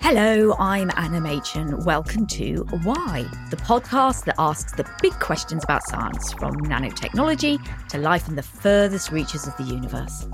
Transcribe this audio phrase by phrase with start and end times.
[0.00, 1.84] Hello, I'm Anna Machin.
[1.84, 7.58] Welcome to Why, the podcast that asks the big questions about science, from nanotechnology
[7.90, 10.24] to life in the furthest reaches of the universe.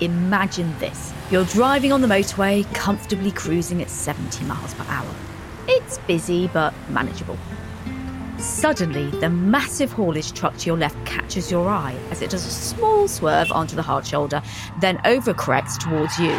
[0.00, 1.12] Imagine this.
[1.30, 5.14] You're driving on the motorway, comfortably cruising at 70 miles per hour.
[5.68, 7.36] It's busy but manageable.
[8.38, 12.50] Suddenly, the massive haulage truck to your left catches your eye as it does a
[12.50, 14.42] small swerve onto the hard shoulder,
[14.80, 16.38] then overcorrects towards you.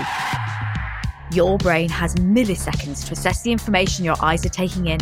[1.35, 4.99] Your brain has milliseconds to assess the information your eyes are taking in,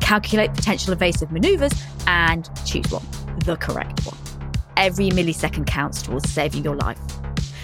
[0.00, 1.72] calculate potential evasive maneuvers,
[2.06, 3.06] and choose one,
[3.44, 4.18] the correct one.
[4.76, 6.98] Every millisecond counts towards saving your life.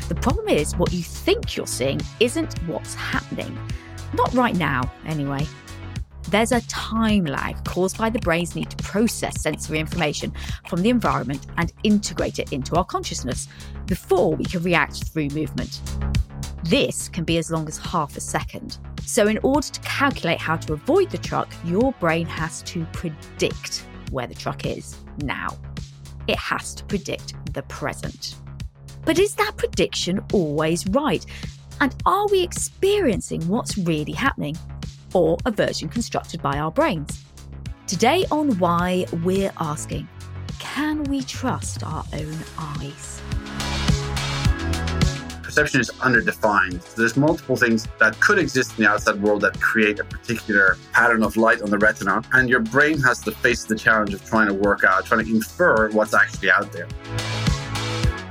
[0.09, 3.59] The problem is, what you think you're seeing isn't what's happening.
[4.15, 5.47] Not right now, anyway.
[6.31, 10.33] There's a time lag caused by the brain's need to process sensory information
[10.69, 13.49] from the environment and integrate it into our consciousness
[13.87, 15.81] before we can react through movement.
[16.65, 18.79] This can be as long as half a second.
[19.07, 23.87] So, in order to calculate how to avoid the truck, your brain has to predict
[24.11, 25.57] where the truck is now.
[26.27, 28.35] It has to predict the present.
[29.07, 31.25] But is that prediction always right?
[31.81, 34.57] And are we experiencing what's really happening?
[35.15, 37.25] Or a version constructed by our brains?
[37.87, 40.09] Today on Why, we're asking
[40.59, 43.21] can we trust our own eyes?
[45.43, 46.95] Perception is underdefined.
[46.95, 51.23] There's multiple things that could exist in the outside world that create a particular pattern
[51.23, 54.49] of light on the retina, and your brain has to face the challenge of trying
[54.49, 56.87] to work out, trying to infer what's actually out there.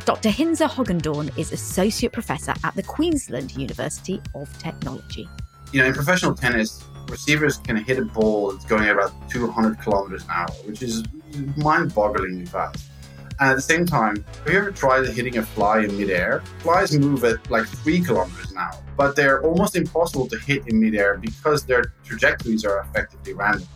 [0.05, 0.29] Dr.
[0.29, 5.27] Hinze Hogendoorn is Associate Professor at the Queensland University of Technology.
[5.71, 10.23] You know, in professional tennis, receivers can hit a ball that's going about 200 kilometers
[10.23, 11.03] an hour, which is
[11.57, 12.89] mind bogglingly fast.
[13.39, 16.41] And at the same time, have you ever tried hitting a fly in midair?
[16.59, 20.79] Flies move at like three kilometers an hour, but they're almost impossible to hit in
[20.79, 23.67] midair because their trajectories are effectively random.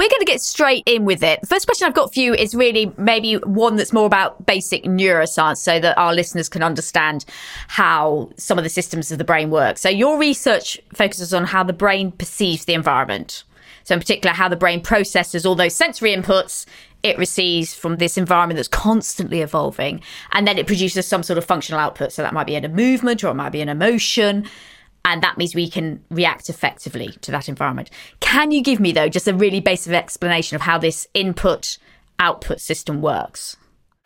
[0.00, 1.42] We're going to get straight in with it.
[1.42, 4.84] The first question I've got for you is really maybe one that's more about basic
[4.84, 7.26] neuroscience so that our listeners can understand
[7.68, 9.76] how some of the systems of the brain work.
[9.76, 13.44] So, your research focuses on how the brain perceives the environment.
[13.84, 16.64] So, in particular, how the brain processes all those sensory inputs
[17.02, 20.00] it receives from this environment that's constantly evolving.
[20.32, 22.12] And then it produces some sort of functional output.
[22.12, 24.48] So, that might be in a movement or it might be an emotion
[25.04, 27.90] and that means we can react effectively to that environment.
[28.20, 31.78] Can you give me, though, just a really basic explanation of how this input
[32.18, 33.56] output system works?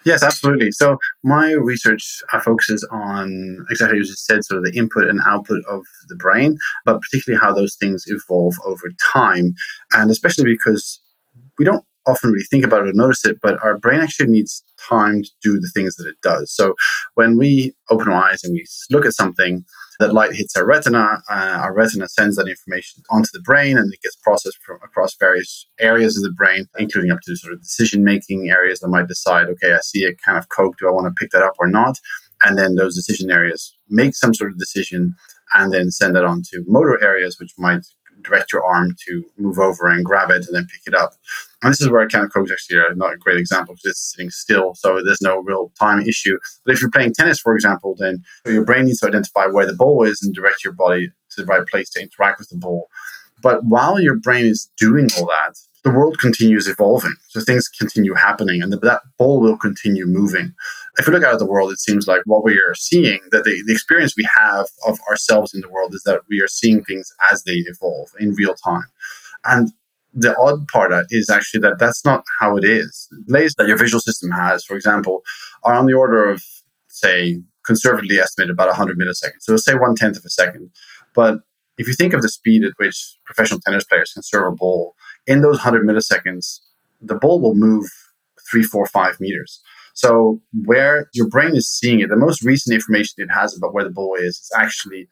[0.04, 0.70] Yes, absolutely.
[0.70, 5.20] So my research uh, focuses on exactly as you said, sort of the input and
[5.26, 9.54] output of the brain, but particularly how those things evolve over time,
[9.92, 11.00] and especially because
[11.58, 14.62] we don't often really think about it or notice it, but our brain actually needs
[14.88, 16.52] time to do the things that it does.
[16.52, 16.74] So
[17.14, 19.64] when we open our eyes and we look at something,
[20.00, 21.22] that light hits our retina.
[21.30, 25.16] Uh, our retina sends that information onto the brain and it gets processed from across
[25.16, 29.08] various areas of the brain, including up to sort of decision making areas that might
[29.08, 30.76] decide, okay, I see a kind of Coke.
[30.78, 31.98] Do I want to pick that up or not?
[32.42, 35.14] And then those decision areas make some sort of decision
[35.54, 37.86] and then send that on to motor areas, which might
[38.24, 41.12] direct your arm to move over and grab it and then pick it up.
[41.62, 43.90] And this is where can of Coke is actually uh, not a great example because
[43.90, 46.38] it's sitting still, so there's no real time issue.
[46.64, 49.74] But if you're playing tennis, for example, then your brain needs to identify where the
[49.74, 52.88] ball is and direct your body to the right place to interact with the ball.
[53.42, 57.14] But while your brain is doing all that, the world continues evolving.
[57.28, 60.54] So things continue happening and that ball will continue moving.
[60.98, 63.44] If we look out at the world, it seems like what we are seeing, that
[63.44, 66.82] the, the experience we have of ourselves in the world is that we are seeing
[66.84, 68.86] things as they evolve in real time.
[69.44, 69.72] And
[70.14, 73.08] the odd part is actually that that's not how it is.
[73.26, 75.22] Delays that your visual system has, for example,
[75.64, 76.42] are on the order of,
[76.88, 79.40] say, conservatively estimated about 100 milliseconds.
[79.40, 80.70] So say one tenth of a second.
[81.14, 81.40] But
[81.76, 84.94] if you think of the speed at which professional tennis players can serve a ball,
[85.26, 86.60] in those 100 milliseconds,
[87.00, 87.90] the ball will move
[88.50, 89.60] three, four, five meters.
[89.94, 93.84] So where your brain is seeing it, the most recent information it has about where
[93.84, 95.08] the ball is, is actually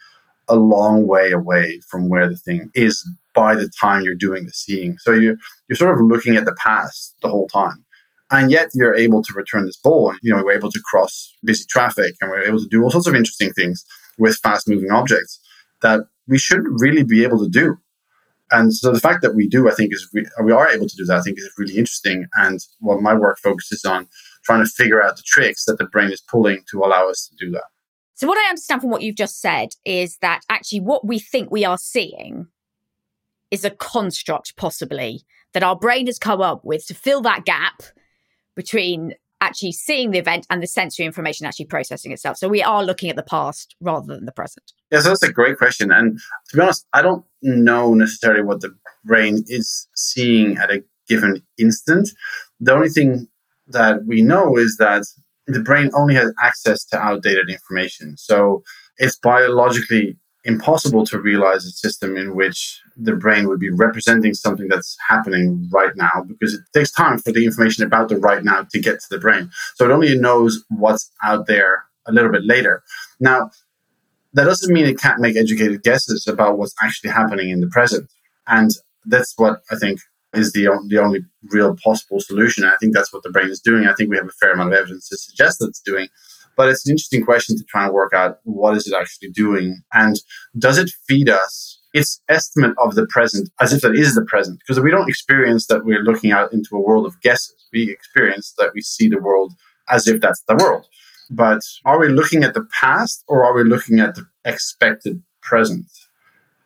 [0.48, 4.52] a long way away from where the thing is by the time you're doing the
[4.52, 4.98] seeing.
[4.98, 5.36] So you're,
[5.68, 7.84] you're sort of looking at the past the whole time.
[8.30, 10.14] And yet you're able to return this ball.
[10.22, 13.06] You know, we're able to cross busy traffic and we're able to do all sorts
[13.06, 13.84] of interesting things
[14.18, 15.38] with fast moving objects
[15.82, 17.76] that we should really be able to do.
[18.52, 20.96] And so the fact that we do, I think, is re- we are able to
[20.96, 21.18] do that.
[21.18, 22.26] I think is really interesting.
[22.34, 24.06] And what my work focuses on
[24.44, 27.44] trying to figure out the tricks that the brain is pulling to allow us to
[27.44, 27.64] do that.
[28.14, 31.50] So what I understand from what you've just said is that actually what we think
[31.50, 32.46] we are seeing
[33.50, 35.24] is a construct, possibly
[35.54, 37.82] that our brain has come up with to fill that gap
[38.54, 42.36] between actually seeing the event and the sensory information actually processing itself.
[42.36, 44.72] So we are looking at the past rather than the present.
[44.92, 45.90] Yeah, so that's a great question.
[45.90, 50.84] And to be honest, I don't know necessarily what the brain is seeing at a
[51.08, 52.10] given instant.
[52.60, 53.26] The only thing
[53.68, 55.04] that we know is that
[55.46, 58.18] the brain only has access to outdated information.
[58.18, 58.62] So
[58.98, 64.68] it's biologically impossible to realize a system in which the brain would be representing something
[64.68, 68.66] that's happening right now because it takes time for the information about the right now
[68.72, 69.50] to get to the brain.
[69.76, 72.82] So it only knows what's out there a little bit later.
[73.20, 73.50] Now,
[74.34, 78.08] that doesn't mean it can't make educated guesses about what's actually happening in the present.
[78.46, 78.70] And
[79.06, 80.00] that's what I think
[80.34, 81.20] is the, the only
[81.50, 82.64] real possible solution.
[82.64, 83.86] I think that's what the brain is doing.
[83.86, 86.08] I think we have a fair amount of evidence to suggest that it's doing.
[86.56, 89.82] But it's an interesting question to try and work out what is it actually doing
[89.92, 90.20] and
[90.58, 94.58] does it feed us its estimate of the present as if that is the present?
[94.60, 97.54] Because we don't experience that we're looking out into a world of guesses.
[97.72, 99.52] We experience that we see the world
[99.88, 100.86] as if that's the world.
[101.32, 105.86] But are we looking at the past or are we looking at the expected present?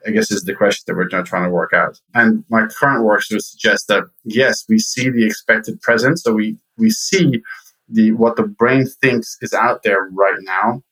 [0.05, 2.01] I guess is the question that we're trying to work out.
[2.15, 6.19] And my current work sort of suggests that yes, we see the expected present.
[6.19, 7.43] So we, we see
[7.89, 10.83] the what the brain thinks is out there right now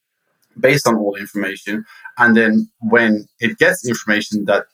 [0.59, 1.85] based on all the information.
[2.17, 4.67] And then when it gets information that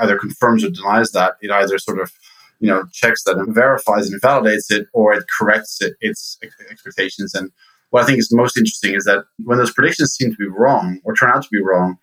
[0.00, 2.12] either confirms or denies that, it either sort of
[2.60, 6.38] you know checks that and verifies and validates it, or it corrects it, its
[6.70, 7.34] expectations.
[7.34, 7.50] And
[7.90, 11.00] what I think is most interesting is that when those predictions seem to be wrong
[11.04, 11.96] or turn out to be wrong,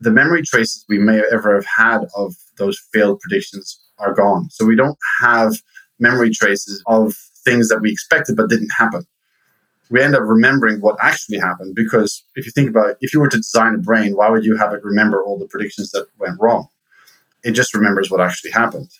[0.00, 4.48] the memory traces we may ever have had of those failed predictions are gone.
[4.50, 5.56] So we don't have
[5.98, 7.14] memory traces of
[7.44, 9.04] things that we expected but didn't happen.
[9.90, 13.20] We end up remembering what actually happened because if you think about it, if you
[13.20, 16.06] were to design a brain, why would you have it remember all the predictions that
[16.18, 16.68] went wrong?
[17.42, 18.90] It just remembers what actually happened.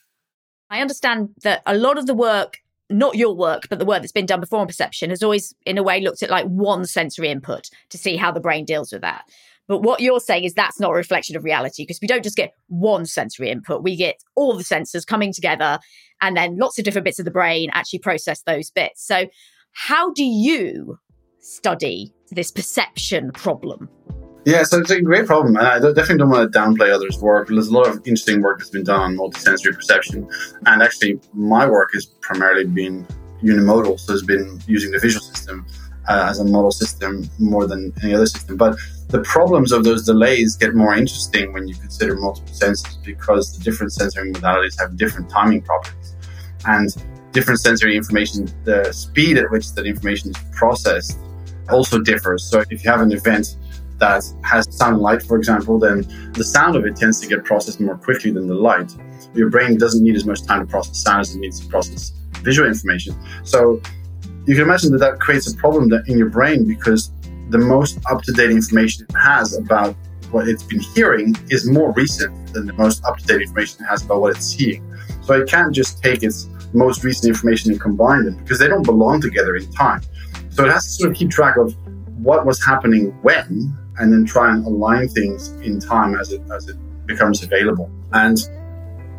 [0.70, 2.58] I understand that a lot of the work,
[2.90, 5.78] not your work, but the work that's been done before on perception, has always, in
[5.78, 9.02] a way, looked at like one sensory input to see how the brain deals with
[9.02, 9.24] that.
[9.66, 12.36] But what you're saying is that's not a reflection of reality because we don't just
[12.36, 13.82] get one sensory input.
[13.82, 15.78] We get all the sensors coming together
[16.22, 19.06] and then lots of different bits of the brain actually process those bits.
[19.06, 19.26] So,
[19.72, 20.98] how do you
[21.40, 23.90] study this perception problem?
[24.48, 25.58] Yeah, so it's a great problem.
[25.58, 27.48] And I definitely don't want to downplay others' work.
[27.48, 30.26] There's a lot of interesting work that's been done on multisensory perception.
[30.64, 33.06] And actually, my work has primarily been
[33.42, 35.66] unimodal, so it's been using the visual system
[36.08, 38.56] uh, as a model system more than any other system.
[38.56, 38.78] But
[39.08, 43.62] the problems of those delays get more interesting when you consider multiple senses because the
[43.62, 46.16] different sensory modalities have different timing properties.
[46.64, 46.88] And
[47.32, 51.18] different sensory information, the speed at which that information is processed
[51.68, 52.44] also differs.
[52.44, 53.58] So if you have an event
[53.98, 56.02] that has sound and light, for example, then
[56.32, 58.94] the sound of it tends to get processed more quickly than the light.
[59.34, 62.12] Your brain doesn't need as much time to process sound as it needs to process
[62.42, 63.16] visual information.
[63.44, 63.80] So
[64.46, 67.10] you can imagine that that creates a problem in your brain because
[67.50, 69.96] the most up to date information it has about
[70.30, 73.88] what it's been hearing is more recent than the most up to date information it
[73.88, 74.84] has about what it's seeing.
[75.22, 78.84] So it can't just take its most recent information and combine them because they don't
[78.84, 80.02] belong together in time.
[80.50, 81.74] So it has to sort of keep track of
[82.18, 86.68] what was happening when and then try and align things in time as it as
[86.68, 86.76] it
[87.06, 87.90] becomes available.
[88.12, 88.38] And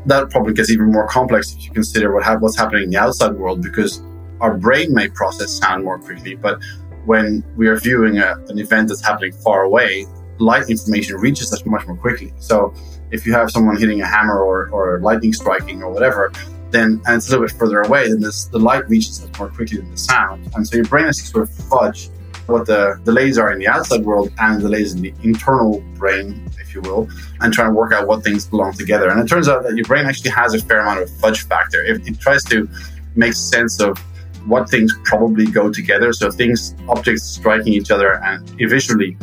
[0.06, 2.98] that probably gets even more complex if you consider what ha- what's happening in the
[2.98, 4.02] outside world because
[4.42, 6.60] our brain may process sound more quickly, but
[7.06, 10.06] when we are viewing a, an event that's happening far away,
[10.38, 12.34] light information reaches us much more quickly.
[12.40, 12.74] So
[13.12, 16.32] if you have someone hitting a hammer or, or lightning striking or whatever,
[16.72, 19.50] then and it's a little bit further away, then this, the light reaches us more
[19.50, 20.50] quickly than the sound.
[20.56, 22.10] And so your brain has to sort of fudge
[22.50, 26.74] what the delays are in the outside world and delays in the internal brain, if
[26.74, 27.08] you will,
[27.42, 29.10] and try and work out what things belong together.
[29.10, 31.84] And it turns out that your brain actually has a fair amount of fudge factor.
[31.84, 32.70] If it tries to
[33.16, 33.98] make sense of
[34.46, 39.18] what things probably go together, so things, objects striking each other and visually,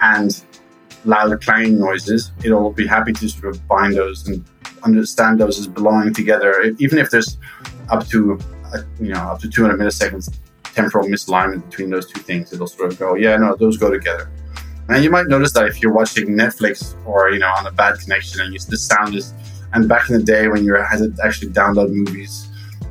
[0.00, 0.44] and
[1.04, 4.44] loud clanging noises, it'll be happy to sort of bind those and
[4.82, 7.38] understand those as belonging together, even if there's
[7.90, 8.38] up to
[8.72, 10.28] uh, you know up to 200 milliseconds
[10.78, 12.52] temporal misalignment between those two things.
[12.52, 14.30] It'll sort of go, yeah, no, those go together.
[14.88, 17.98] And you might notice that if you're watching Netflix or you know on a bad
[18.00, 19.34] connection and you, the sound is,
[19.72, 22.48] and back in the day when you had to actually download movies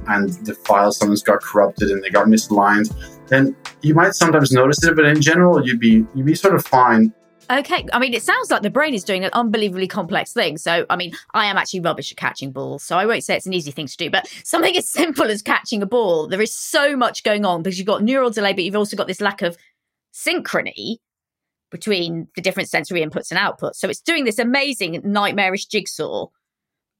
[0.07, 2.89] and the file sometimes got corrupted and they got misaligned,
[3.27, 4.95] then you might sometimes notice it.
[4.95, 7.13] But in general, you'd be you'd be sort of fine
[7.49, 7.85] Okay.
[7.93, 10.57] I mean, it sounds like the brain is doing an unbelievably complex thing.
[10.57, 12.83] So, I mean, I am actually rubbish at catching balls.
[12.83, 15.41] So I won't say it's an easy thing to do, but something as simple as
[15.41, 18.63] catching a ball, there is so much going on because you've got neural delay, but
[18.63, 19.57] you've also got this lack of
[20.13, 20.97] synchrony
[21.69, 23.75] between the different sensory inputs and outputs.
[23.75, 26.27] So it's doing this amazing nightmarish jigsaw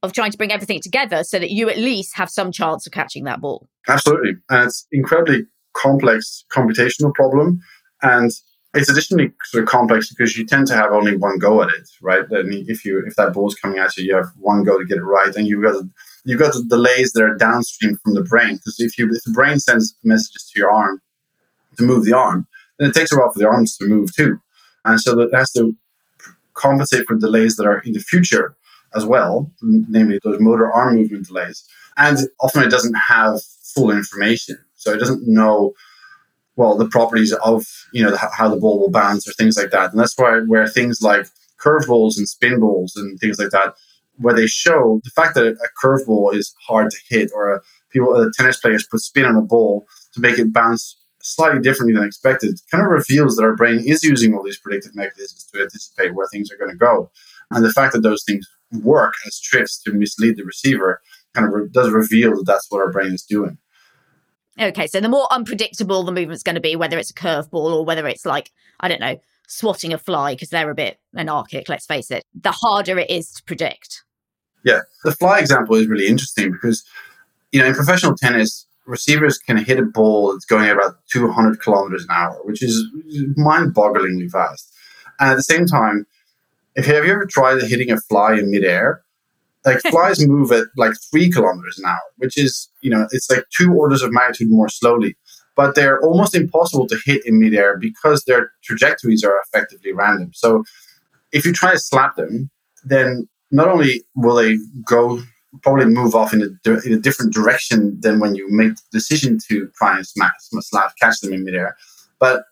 [0.04, 2.94] of trying to bring everything together so that you at least have some chance of
[2.94, 3.68] catching that ball.
[3.88, 4.34] Absolutely.
[4.50, 7.60] And it's incredibly complex computational problem.
[8.01, 8.32] And
[8.77, 11.89] it's additionally sort of complex because you tend to have only one go at it,
[12.01, 12.29] right?
[12.29, 14.86] Mean, if you if that ball is coming at you, you have one go to
[14.86, 15.84] get it right, and you've got
[16.25, 18.55] you've got the delays that are downstream from the brain.
[18.55, 21.01] Because if you if the brain sends messages to your arm
[21.77, 24.39] to move the arm, then it takes a while for the arms to move too,
[24.86, 25.75] and so it has to
[26.53, 28.55] compensate for delays that are in the future
[28.96, 31.63] as well, namely those motor arm movement delays.
[31.98, 33.41] And often it doesn't have
[33.74, 35.74] full information, so it doesn't know
[36.58, 39.72] well the properties of you know the, how the ball will bounce or things like
[39.72, 39.92] that.
[39.92, 43.76] And that's why where things like curveballs and spin balls and things like that
[44.18, 47.62] where they show the fact that a curveball is hard to hit or a,
[47.92, 51.94] people uh, tennis players put spin on a ball to make it bounce slightly differently
[51.94, 55.62] than expected kind of reveals that our brain is using all these predictive mechanisms to
[55.62, 57.12] anticipate where things are going to go.
[57.52, 58.48] And the fact that those things
[58.82, 61.02] work as tricks to mislead the receiver
[61.34, 63.58] kind of re- does reveal that that's what our brain is doing
[64.60, 67.86] Okay, so the more unpredictable the movement's going to be, whether it's a curveball or
[67.86, 71.86] whether it's like, I don't know, swatting a fly, because they're a bit anarchic, let's
[71.86, 74.04] face it, the harder it is to predict.
[74.66, 76.84] Yeah, the fly example is really interesting because,
[77.52, 82.04] you know, in professional tennis, receivers can hit a ball that's going about 200 kilometers
[82.04, 82.84] an hour, which is
[83.36, 84.74] mind bogglingly fast.
[85.20, 86.06] And at the same time,
[86.76, 89.04] if have you ever tried hitting a fly in midair,
[89.66, 93.46] like flies move at like three kilometers an hour, which is, you know, it's like
[93.56, 95.16] two orders of magnitude more slowly.
[95.56, 100.32] But they're almost impossible to hit in midair because their trajectories are effectively random.
[100.34, 100.64] So
[101.32, 102.50] if you try to slap them,
[102.84, 105.22] then not only will they go
[105.64, 109.40] probably move off in a, in a different direction than when you make the decision
[109.50, 111.76] to try and smash, slap, catch them in midair,
[112.20, 112.44] but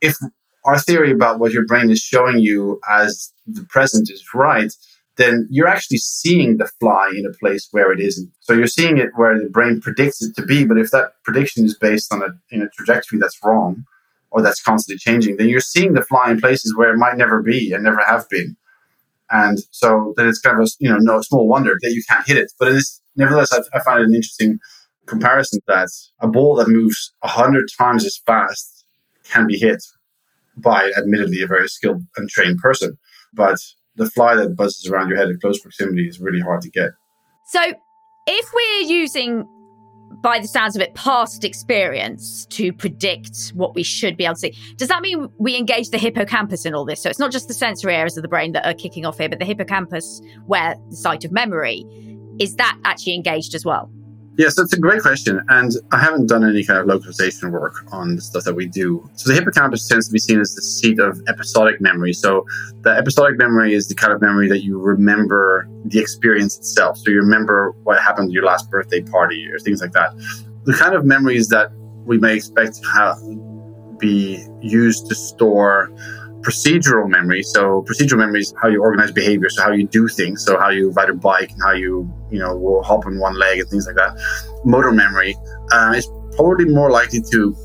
[0.00, 0.16] if
[0.64, 4.72] our theory about what your brain is showing you as the present is right,
[5.16, 8.32] then you're actually seeing the fly in a place where it isn't.
[8.40, 10.64] So you're seeing it where the brain predicts it to be.
[10.64, 13.84] But if that prediction is based on a, in a trajectory that's wrong
[14.30, 17.42] or that's constantly changing, then you're seeing the fly in places where it might never
[17.42, 18.56] be and never have been.
[19.30, 22.26] And so then it's kind of a, you know, no small wonder that you can't
[22.26, 22.52] hit it.
[22.58, 24.58] But it is, nevertheless, I, I find it an interesting
[25.06, 25.88] comparison that
[26.20, 28.84] a ball that moves hundred times as fast
[29.24, 29.82] can be hit
[30.56, 32.98] by admittedly a very skilled and trained person.
[33.32, 33.58] But
[33.96, 36.90] the fly that buzzes around your head in close proximity is really hard to get.
[37.44, 37.60] So,
[38.26, 39.46] if we're using,
[40.22, 44.40] by the sounds of it, past experience to predict what we should be able to
[44.40, 47.02] see, does that mean we engage the hippocampus in all this?
[47.02, 49.28] So, it's not just the sensory areas of the brain that are kicking off here,
[49.28, 51.84] but the hippocampus, where the site of memory,
[52.38, 53.90] is that actually engaged as well?
[54.38, 55.42] Yes, that's a great question.
[55.50, 59.08] And I haven't done any kind of localization work on the stuff that we do.
[59.14, 62.14] So the hippocampus tends to be seen as the seat of episodic memory.
[62.14, 62.46] So
[62.80, 66.96] the episodic memory is the kind of memory that you remember the experience itself.
[66.98, 70.16] So you remember what happened at your last birthday party or things like that.
[70.64, 71.70] The kind of memories that
[72.06, 73.18] we may expect to have
[73.98, 75.92] be used to store
[76.42, 77.42] procedural memory.
[77.42, 80.70] So procedural memory is how you organize behavior, so how you do things, so how
[80.70, 83.68] you ride a bike and how you you know will hop on one leg and
[83.68, 84.12] things like that.
[84.64, 85.36] Motor memory
[85.72, 87.56] uh, is probably more likely to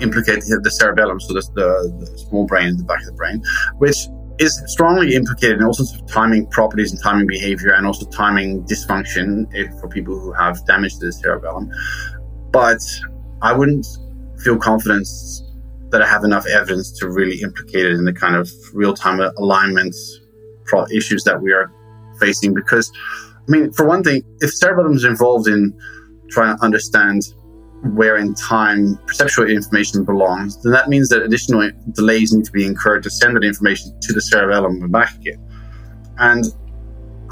[0.00, 3.42] implicate the cerebellum, so that's the, the small brain, in the back of the brain,
[3.78, 4.06] which
[4.38, 8.62] is strongly implicated in all sorts of timing properties and timing behavior and also timing
[8.64, 11.68] dysfunction for people who have damage to the cerebellum.
[12.52, 12.80] But
[13.42, 13.86] I wouldn't
[14.38, 15.08] feel confident
[15.90, 19.20] that I have enough evidence to really implicate it in the kind of real time
[19.20, 19.94] alignment
[20.92, 21.72] issues that we are
[22.20, 22.92] facing because
[23.48, 25.72] I mean, for one thing, if cerebellum is involved in
[26.28, 27.22] trying to understand
[27.94, 32.66] where in time perceptual information belongs, then that means that additional delays need to be
[32.66, 35.42] incurred to send that information to the cerebellum and back again.
[36.18, 36.44] And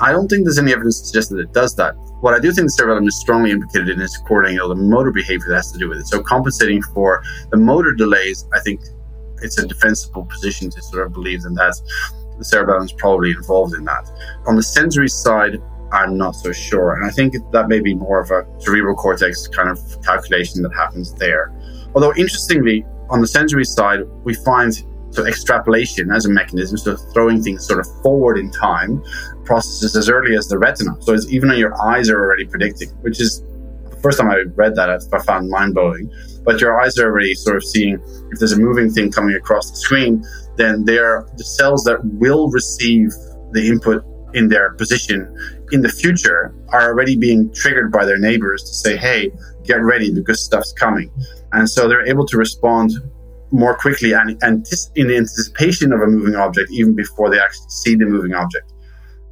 [0.01, 1.95] I don't think there's any evidence to suggest that it does that.
[2.21, 5.11] What I do think the cerebellum is strongly implicated in is coordinating all the motor
[5.13, 6.07] behavior that has to do with it.
[6.07, 8.81] So compensating for the motor delays, I think
[9.43, 11.75] it's a defensible position to sort of believe in that
[12.39, 14.11] the cerebellum is probably involved in that.
[14.47, 15.61] On the sensory side,
[15.93, 16.95] I'm not so sure.
[16.95, 20.73] And I think that may be more of a cerebral cortex kind of calculation that
[20.75, 21.53] happens there.
[21.95, 24.75] Although, interestingly, on the sensory side, we find
[25.11, 29.03] so extrapolation as a mechanism, so throwing things sort of forward in time,
[29.47, 30.97] processes as early as the retina.
[31.00, 33.41] So it's even your eyes are already predicting, which is
[33.91, 36.11] the first time I read that, I found mind blowing.
[36.45, 37.95] But your eyes are already sort of seeing
[38.31, 40.25] if there's a moving thing coming across the screen,
[40.57, 43.11] then they're the cells that will receive
[43.53, 45.35] the input in their position
[45.73, 49.31] in the future are already being triggered by their neighbors to say, hey,
[49.65, 51.11] get ready because stuff's coming.
[51.53, 52.93] And so they're able to respond
[53.50, 57.95] more quickly and, and in anticipation of a moving object even before they actually see
[57.95, 58.73] the moving object.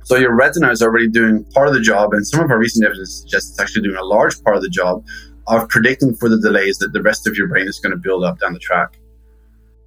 [0.05, 2.85] So your retina is already doing part of the job, and some of our recent
[2.85, 5.05] evidence suggests it's actually doing a large part of the job
[5.47, 8.23] of predicting for the delays that the rest of your brain is going to build
[8.25, 8.99] up down the track.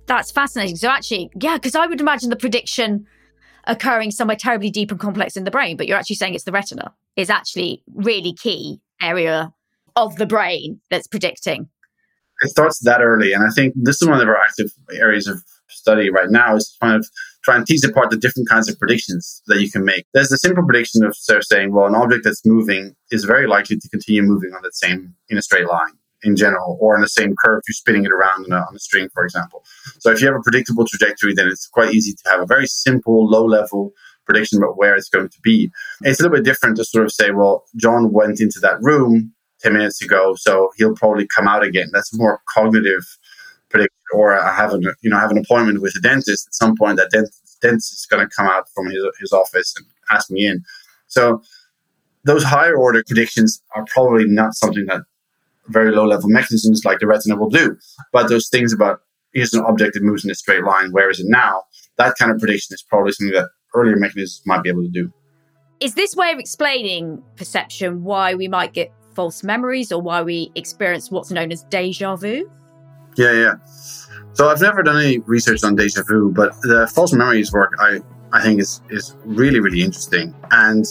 [0.07, 0.75] That's fascinating.
[0.75, 3.05] So actually, yeah, because I would imagine the prediction
[3.65, 6.51] occurring somewhere terribly deep and complex in the brain, but you're actually saying it's the
[6.51, 9.53] retina is actually really key area
[9.95, 11.69] of the brain that's predicting.
[12.41, 15.43] It starts that early, and I think this is one of our active areas of
[15.69, 17.07] study right now is kind of
[17.47, 20.05] try and tease apart the different kinds of predictions that you can make.
[20.13, 23.47] There's the simple prediction of sort of saying, well, an object that's moving is very
[23.47, 27.01] likely to continue moving on that same in a straight line in general, or in
[27.01, 29.63] the same curve, if you're spinning it around on a, on a string, for example.
[29.99, 32.67] So if you have a predictable trajectory, then it's quite easy to have a very
[32.67, 33.93] simple, low level
[34.25, 35.71] prediction about where it's going to be.
[36.01, 39.31] It's a little bit different to sort of say, well, John went into that room
[39.61, 41.89] 10 minutes ago, so he'll probably come out again.
[41.93, 43.05] That's more cognitive
[43.69, 43.93] prediction.
[44.13, 46.97] Or I have an, you know, have an appointment with a dentist at some point.
[46.97, 50.45] That dentist, dentist is going to come out from his, his office and ask me
[50.45, 50.63] in.
[51.07, 51.41] So
[52.23, 55.01] those higher order predictions are probably not something that
[55.67, 57.77] very low level mechanisms like the retina will do.
[58.11, 59.01] But those things about
[59.33, 61.63] here's an object that moves in a straight line, where is it now?
[61.97, 65.11] That kind of prediction is probably something that earlier mechanisms might be able to do.
[65.79, 70.51] Is this way of explaining perception why we might get false memories or why we
[70.55, 72.49] experience what's known as deja vu?
[73.17, 73.55] Yeah, yeah.
[74.33, 77.99] So I've never done any research on deja vu, but the false memories work I,
[78.31, 80.35] I think is is really, really interesting.
[80.51, 80.85] And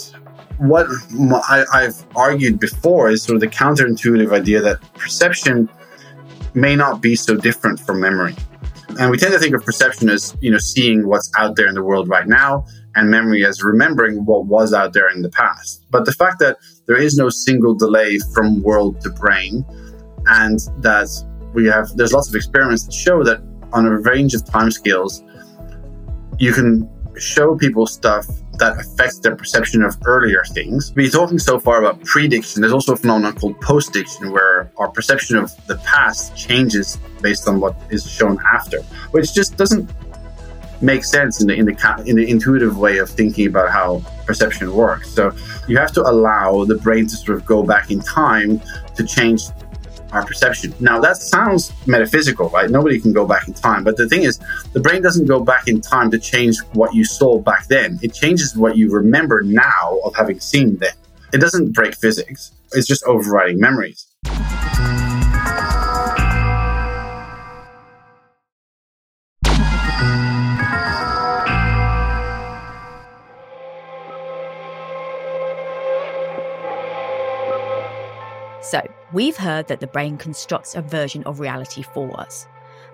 [0.58, 0.88] what
[1.48, 5.68] I, have argued before is sort of the counterintuitive idea that perception
[6.54, 8.34] may not be so different from memory.
[8.98, 11.74] And we tend to think of perception as, you know, seeing what's out there in
[11.74, 15.84] the world right now and memory as remembering what was out there in the past.
[15.90, 19.64] But the fact that there is no single delay from world to brain
[20.26, 21.08] and that
[21.56, 23.40] we have, there's lots of experiments that show that
[23.72, 25.24] on a range of time scales,
[26.38, 26.88] you can
[27.18, 28.26] show people stuff
[28.58, 30.92] that affects their perception of earlier things.
[30.94, 32.60] We're talking so far about prediction.
[32.60, 37.58] There's also a phenomenon called postdiction, where our perception of the past changes based on
[37.58, 39.90] what is shown after, which just doesn't
[40.82, 44.74] make sense in the in the in the intuitive way of thinking about how perception
[44.74, 45.10] works.
[45.10, 45.34] So
[45.68, 48.60] you have to allow the brain to sort of go back in time
[48.94, 49.44] to change
[50.12, 50.74] our perception.
[50.80, 52.70] Now, that sounds metaphysical, right?
[52.70, 53.84] Nobody can go back in time.
[53.84, 54.38] But the thing is,
[54.72, 57.98] the brain doesn't go back in time to change what you saw back then.
[58.02, 60.94] It changes what you remember now of having seen then.
[61.32, 64.06] It doesn't break physics, it's just overriding memories.
[79.12, 82.46] We've heard that the brain constructs a version of reality for us,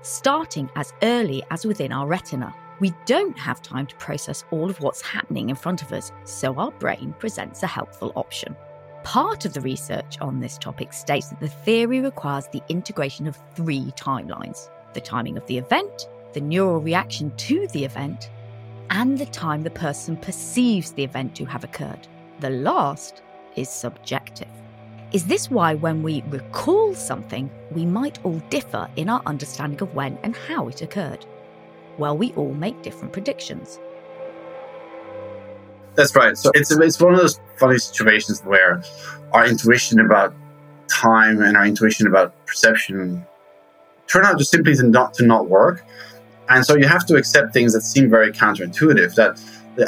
[0.03, 2.55] starting as early as within our retina.
[2.81, 6.55] We don't have time to process all of what's happening in front of us, so
[6.57, 8.57] our brain presents a helpful option.
[9.05, 13.38] Part of the research on this topic states that the theory requires the integration of
[13.55, 18.31] three timelines the timing of the event, the neural reaction to the event,
[18.90, 22.07] and the time the person perceives the event to have occurred.
[22.40, 23.22] The last
[23.57, 24.48] is subjective.
[25.12, 29.94] Is this why, when we recall something, we might all differ in our understanding of
[29.94, 31.27] when and how it occurred?
[31.98, 33.79] Well, we all make different predictions.
[35.94, 36.38] That's right.
[36.38, 38.83] So it's it's one of those funny situations where
[39.33, 40.35] our intuition about
[40.88, 43.27] time and our intuition about perception
[44.07, 45.85] turn out just simply to not to not work,
[46.48, 49.14] and so you have to accept things that seem very counterintuitive.
[49.16, 49.38] That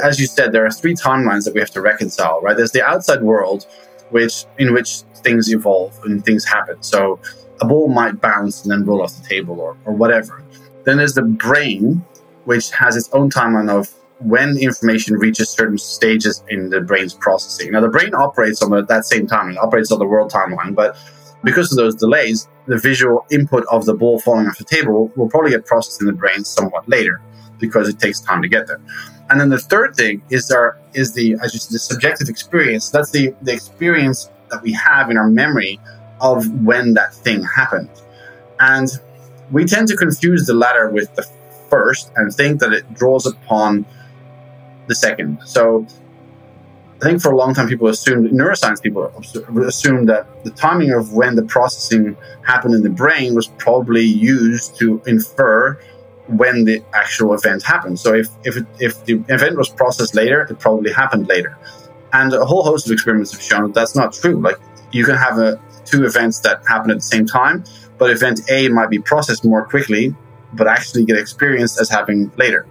[0.03, 2.55] as you said, there are three timelines that we have to reconcile, right?
[2.55, 3.65] There's the outside world,
[4.11, 6.81] which in which things evolve and things happen.
[6.81, 7.19] So
[7.59, 10.43] a ball might bounce and then roll off the table or, or whatever.
[10.85, 12.05] Then there's the brain,
[12.45, 17.71] which has its own timeline of when information reaches certain stages in the brain's processing.
[17.71, 20.97] Now, the brain operates on the, that same timeline, operates on the world timeline, but
[21.43, 25.29] because of those delays, the visual input of the ball falling off the table will
[25.29, 27.21] probably get processed in the brain somewhat later
[27.59, 28.81] because it takes time to get there.
[29.29, 32.89] And then the third thing is our is the as you said, the subjective experience.
[32.89, 35.79] That's the the experience that we have in our memory
[36.21, 37.89] of when that thing happened.
[38.59, 38.89] And
[39.51, 41.27] we tend to confuse the latter with the
[41.69, 43.85] first and think that it draws upon
[44.87, 45.39] the second.
[45.45, 45.85] So
[47.01, 49.11] I think for a long time people assumed, neuroscience people
[49.67, 54.77] assumed that the timing of when the processing happened in the brain was probably used
[54.79, 55.77] to infer
[56.27, 57.99] when the actual event happened.
[57.99, 61.57] So if, if, if the event was processed later, it probably happened later.
[62.13, 64.39] And a whole host of experiments have shown that that's not true.
[64.39, 64.57] Like
[64.91, 67.63] you can have a, two events that happen at the same time,
[67.97, 70.15] but event A might be processed more quickly,
[70.53, 72.65] but actually get experienced as happening later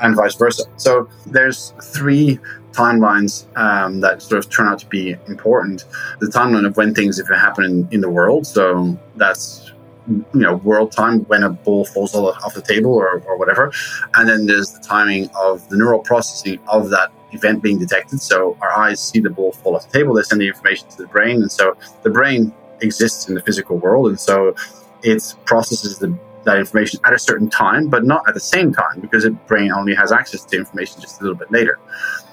[0.00, 0.64] and vice versa.
[0.76, 2.38] So there's three
[2.72, 5.84] timelines um, that sort of turn out to be important.
[6.20, 8.46] The timeline of when things if it happen in, in the world.
[8.46, 9.65] So that's
[10.08, 13.72] you know world time when a ball falls off the table or, or whatever.
[14.14, 18.20] And then there's the timing of the neural processing of that event being detected.
[18.20, 20.14] So our eyes see the ball fall off the table.
[20.14, 21.42] They send the information to the brain.
[21.42, 24.08] And so the brain exists in the physical world.
[24.08, 24.54] And so
[25.02, 26.16] it processes the
[26.46, 29.70] that information at a certain time, but not at the same time because the brain
[29.72, 31.78] only has access to information just a little bit later.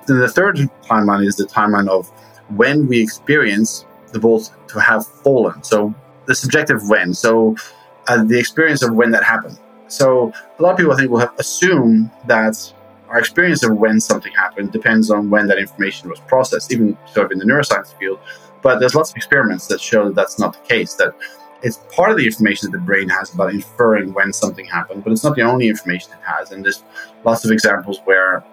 [0.08, 2.10] Then the third timeline is the timeline of
[2.56, 5.64] when we experience the ball to have fallen.
[5.64, 5.94] So
[6.26, 7.14] the subjective when.
[7.14, 7.56] So
[8.08, 9.58] uh, the experience of when that happened.
[9.88, 12.74] So a lot of people I think will have assume that
[13.10, 17.28] our experience of when something happened depends on when that information was processed, even sort
[17.28, 18.20] of in the neuroscience field.
[18.62, 20.96] But there's lots of experiments that show that that's not the case.
[20.96, 21.14] That
[21.62, 25.14] it's part of the information that the brain has about inferring when something happened, but
[25.14, 26.52] it's not the only information it has.
[26.52, 26.84] And there's
[27.24, 28.44] lots of examples where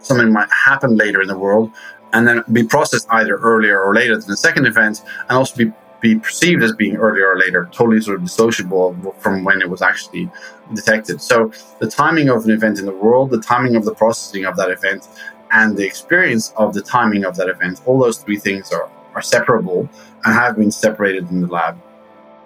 [0.00, 1.72] something might happen later in the world
[2.12, 5.72] and then be processed either earlier or later than the second event, and also be,
[6.08, 8.88] be perceived as being earlier or later, totally sort of dissociable
[9.20, 10.30] from when it was actually
[10.74, 11.20] detected.
[11.20, 14.56] So the timing of an event in the world, the timing of the processing of
[14.56, 15.08] that event,
[15.50, 19.22] and the experience of the timing of that event, all those three things are, are
[19.22, 19.88] separable
[20.24, 21.76] and have been separated in the lab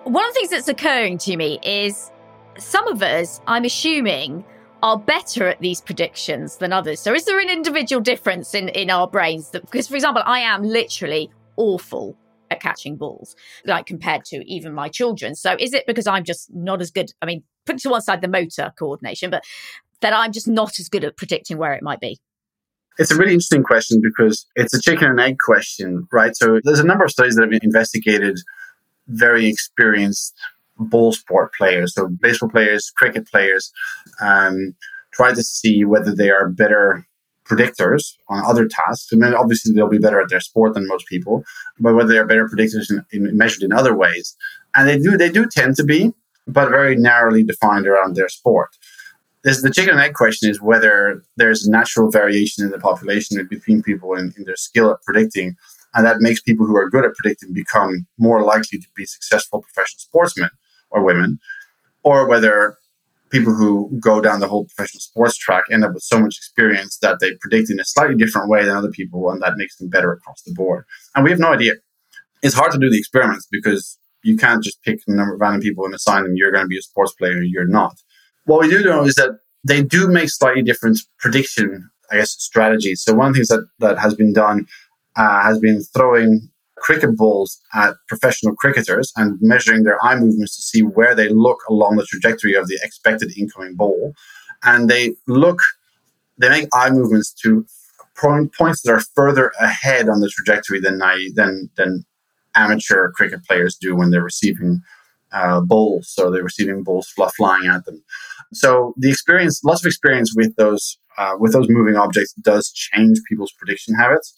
[0.09, 2.11] one of the things that's occurring to me is
[2.59, 4.45] some of us, I'm assuming,
[4.83, 7.01] are better at these predictions than others.
[7.01, 9.51] So is there an individual difference in, in our brains?
[9.51, 12.17] That, because, for example, I am literally awful
[12.51, 15.35] at catching balls, like compared to even my children.
[15.35, 17.13] So is it because I'm just not as good?
[17.23, 19.45] I mean, put to one side the motor coordination, but
[20.01, 22.19] that I'm just not as good at predicting where it might be?
[22.99, 26.37] It's a really interesting question because it's a chicken and egg question, right?
[26.37, 28.39] So there's a number of studies that have investigated
[29.07, 30.35] very experienced
[30.79, 33.73] ball sport players, so baseball players, cricket players,
[34.21, 34.75] um,
[35.13, 37.07] try to see whether they are better
[37.49, 39.13] predictors on other tasks.
[39.13, 41.45] Mean, obviously, they'll be better at their sport than most people,
[41.79, 44.37] but whether they are better predictors in, in, measured in other ways,
[44.75, 46.13] and they do they do tend to be,
[46.47, 48.71] but very narrowly defined around their sport.
[49.45, 53.83] This, the chicken and egg question is whether there's natural variation in the population between
[53.83, 55.57] people in, in their skill at predicting
[55.95, 59.63] and that makes people who are good at predicting become more likely to be successful
[59.63, 60.51] professional sportsmen
[60.91, 61.39] or women,
[62.03, 62.79] or whether
[63.31, 66.99] people who go down the whole professional sports track end up with so much experience
[66.99, 69.89] that they predict in a slightly different way than other people, and that makes them
[69.89, 70.85] better across the board.
[71.15, 71.75] And we have no idea.
[72.43, 75.61] It's hard to do the experiments because you can't just pick a number of random
[75.61, 77.97] people and assign them you're going to be a sports player, you're not.
[78.45, 83.03] What we do know is that they do make slightly different prediction, I guess, strategies.
[83.03, 84.67] So one of the things that, that has been done
[85.17, 86.49] uh, has been throwing
[86.81, 91.59] cricket balls at professional cricketers and measuring their eye movements to see where they look
[91.69, 94.13] along the trajectory of the expected incoming ball.
[94.63, 95.61] And they look,
[96.39, 97.65] they make eye movements to
[98.17, 100.99] points that are further ahead on the trajectory than,
[101.35, 102.05] than, than
[102.55, 104.81] amateur cricket players do when they're receiving
[105.31, 106.09] uh, balls.
[106.11, 108.03] So they're receiving balls flying at them.
[108.53, 113.19] So the experience, lots of experience with those uh, with those moving objects does change
[113.29, 114.33] people's prediction habits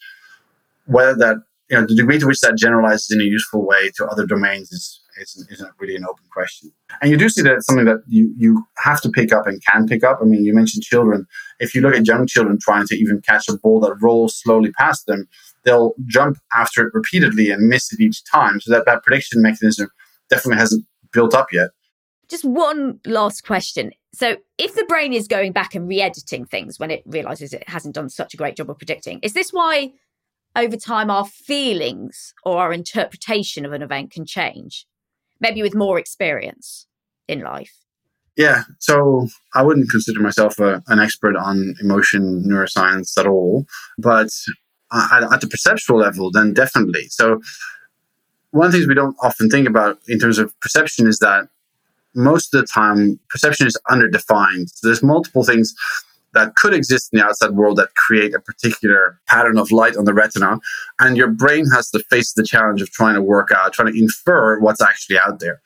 [0.91, 1.37] whether that
[1.71, 4.73] you know the degree to which that generalizes in a useful way to other domains
[4.73, 6.73] is isn't, isn't really an open question.
[7.01, 9.63] And you do see that it's something that you you have to pick up and
[9.65, 10.19] can pick up.
[10.21, 11.27] I mean, you mentioned children.
[11.59, 14.73] If you look at young children trying to even catch a ball that rolls slowly
[14.73, 15.29] past them,
[15.65, 18.61] they'll jump after it repeatedly and miss it each time.
[18.61, 19.89] So that that prediction mechanism
[20.29, 21.71] definitely hasn't built up yet.
[22.29, 23.91] Just one last question.
[24.13, 27.69] So, if the brain is going back and re editing things when it realizes it
[27.69, 29.93] hasn't done such a great job of predicting, is this why
[30.57, 34.87] over time our feelings or our interpretation of an event can change?
[35.41, 36.87] Maybe with more experience
[37.29, 37.73] in life?
[38.37, 43.67] Yeah, so I wouldn't consider myself a, an expert on emotion neuroscience at all,
[43.99, 44.29] but
[44.91, 47.07] uh, at, at the perceptual level, then definitely.
[47.09, 47.41] So,
[48.53, 51.49] one of the things we don't often think about in terms of perception is that
[52.15, 54.69] most of the time perception is underdefined.
[54.71, 55.75] So there's multiple things
[56.33, 60.05] that could exist in the outside world that create a particular pattern of light on
[60.05, 60.59] the retina.
[60.99, 63.99] And your brain has to face the challenge of trying to work out, trying to
[63.99, 65.61] infer what's actually out there.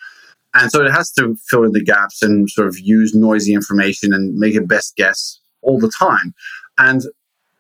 [0.55, 4.13] And so it has to fill in the gaps and sort of use noisy information
[4.13, 6.33] and make a best guess all the time.
[6.79, 7.03] And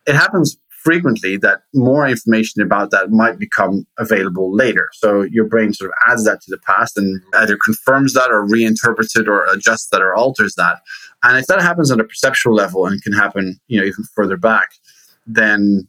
[0.06, 4.90] it happens frequently that more information about that might become available later.
[4.92, 8.46] So your brain sort of adds that to the past and either confirms that or
[8.46, 10.80] reinterprets it or adjusts that or alters that.
[11.22, 14.36] And if that happens on a perceptual level and can happen, you know, even further
[14.36, 14.72] back,
[15.26, 15.88] then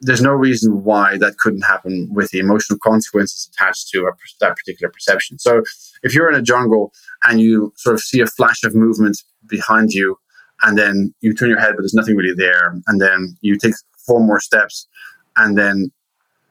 [0.00, 4.56] there's no reason why that couldn't happen with the emotional consequences attached to a, that
[4.56, 5.38] particular perception.
[5.38, 5.62] So
[6.02, 9.92] if you're in a jungle and you sort of see a flash of movement behind
[9.92, 10.16] you,
[10.62, 13.74] and then you turn your head, but there's nothing really there, and then you take
[14.10, 14.88] four more steps,
[15.36, 15.92] and then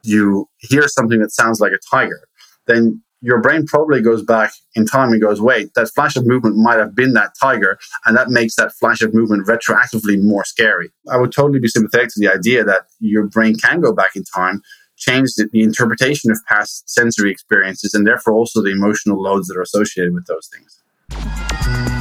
[0.02, 2.22] you hear something that sounds like a tiger,
[2.66, 6.56] then your brain probably goes back in time and goes, wait, that flash of movement
[6.56, 7.78] might have been that tiger.
[8.06, 10.88] And that makes that flash of movement retroactively more scary.
[11.12, 14.24] I would totally be sympathetic to the idea that your brain can go back in
[14.24, 14.62] time,
[14.96, 19.58] change the, the interpretation of past sensory experiences, and therefore also the emotional loads that
[19.58, 21.99] are associated with those things.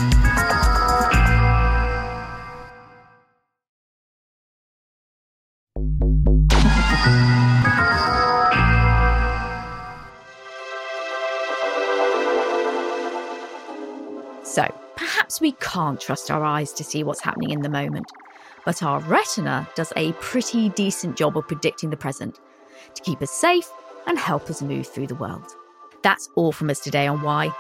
[15.30, 18.12] Perhaps we can't trust our eyes to see what's happening in the moment,
[18.66, 22.40] but our retina does a pretty decent job of predicting the present
[22.96, 23.70] to keep us safe
[24.08, 25.56] and help us move through the world.
[26.02, 27.52] That's all from us today on Why.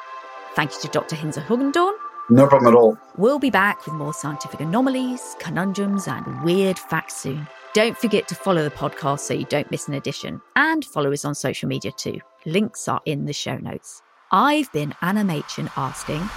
[0.55, 1.15] Thank you to Dr.
[1.15, 1.93] Hinze Hogendoorn.
[2.31, 2.97] No problem at all.
[3.17, 7.47] We'll be back with more scientific anomalies, conundrums, and weird facts soon.
[7.75, 11.23] Don't forget to follow the podcast so you don't miss an edition, and follow us
[11.23, 12.19] on social media too.
[12.47, 14.01] Links are in the show notes.
[14.31, 16.27] I've been Anna Machin asking,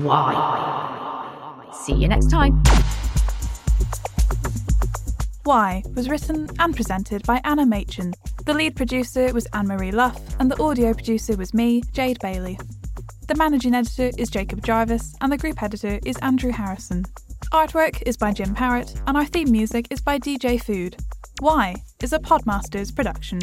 [0.00, 1.70] why?
[1.74, 2.62] See you next time.
[5.44, 8.14] Why was written and presented by Anna Machin.
[8.46, 12.58] The lead producer was Anne Marie Luff, and the audio producer was me, Jade Bailey.
[13.28, 17.04] The managing editor is Jacob Jarvis, and the group editor is Andrew Harrison.
[17.52, 20.96] Artwork is by Jim Parrett, and our theme music is by DJ Food.
[21.40, 23.40] Why is a Podmasters production.